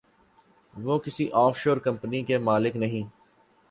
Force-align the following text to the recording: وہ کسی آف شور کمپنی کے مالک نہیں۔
وہ 0.73 0.97
کسی 0.99 1.29
آف 1.33 1.57
شور 1.57 1.77
کمپنی 1.77 2.23
کے 2.23 2.37
مالک 2.39 2.75
نہیں۔ 2.75 3.07